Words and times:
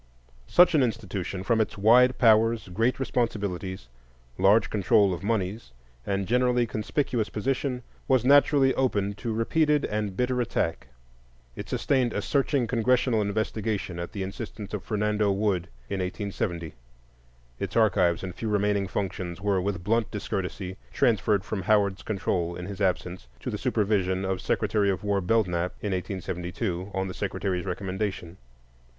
Such 0.47 0.73
an 0.73 0.81
institution, 0.81 1.43
from 1.43 1.61
its 1.61 1.77
wide 1.77 2.17
powers, 2.17 2.69
great 2.69 2.99
responsibilities, 2.99 3.87
large 4.39 4.71
control 4.71 5.13
of 5.13 5.21
moneys, 5.21 5.73
and 6.07 6.27
generally 6.27 6.65
conspicuous 6.65 7.29
position, 7.29 7.83
was 8.07 8.25
naturally 8.25 8.73
open 8.73 9.13
to 9.21 9.31
repeated 9.31 9.85
and 9.85 10.17
bitter 10.17 10.41
attack. 10.41 10.87
It 11.55 11.69
sustained 11.69 12.13
a 12.13 12.21
searching 12.23 12.65
Congressional 12.65 13.21
investigation 13.21 13.99
at 13.99 14.11
the 14.11 14.23
instance 14.23 14.73
of 14.73 14.83
Fernando 14.83 15.31
Wood 15.31 15.67
in 15.87 15.99
1870. 15.99 16.73
Its 17.59 17.75
archives 17.75 18.23
and 18.23 18.33
few 18.33 18.49
remaining 18.49 18.87
functions 18.87 19.39
were 19.39 19.61
with 19.61 19.83
blunt 19.83 20.09
discourtesy 20.09 20.77
transferred 20.91 21.45
from 21.45 21.61
Howard's 21.61 22.01
control, 22.01 22.55
in 22.55 22.65
his 22.65 22.81
absence, 22.81 23.27
to 23.39 23.51
the 23.51 23.57
supervision 23.59 24.25
of 24.25 24.41
Secretary 24.41 24.89
of 24.89 25.03
War 25.03 25.21
Belknap 25.21 25.73
in 25.79 25.91
1872, 25.91 26.89
on 26.91 27.07
the 27.07 27.13
Secretary's 27.13 27.65
recommendation. 27.67 28.37